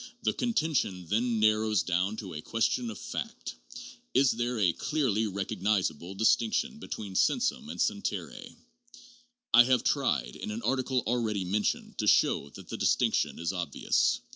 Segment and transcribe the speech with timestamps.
[0.23, 3.53] The contention then narrows down to a question of fact:
[4.15, 8.43] Is there a clearly recognizable distinction* between sensum and sentire?
[9.53, 14.21] I have tried, in an article already mentioned, to show that the distinction is obvious.